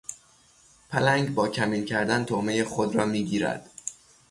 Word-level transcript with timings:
پلنگ 0.89 1.33
با 1.33 1.47
کمین 1.47 1.85
کردن 1.85 2.25
طعمهی 2.25 2.63
خود 2.63 2.95
را 2.95 3.05
میگیرد. 3.05 3.69